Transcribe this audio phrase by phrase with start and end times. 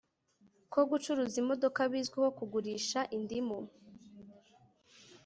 [0.71, 3.59] Ko gucuruza imodoka bizwiho kugurisha indimu